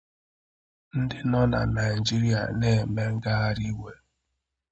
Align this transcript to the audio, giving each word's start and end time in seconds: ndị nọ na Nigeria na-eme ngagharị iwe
ndị 0.99 1.19
nọ 1.31 1.41
na 1.51 1.59
Nigeria 1.75 2.41
na-eme 2.59 3.03
ngagharị 3.15 3.65
iwe 3.73 3.91